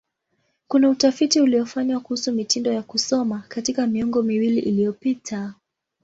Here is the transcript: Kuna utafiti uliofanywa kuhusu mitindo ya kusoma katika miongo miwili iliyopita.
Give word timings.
Kuna 0.67 0.89
utafiti 0.89 1.41
uliofanywa 1.41 1.99
kuhusu 1.99 2.31
mitindo 2.31 2.71
ya 2.73 2.81
kusoma 2.81 3.43
katika 3.47 3.87
miongo 3.87 4.23
miwili 4.23 4.59
iliyopita. 4.59 5.53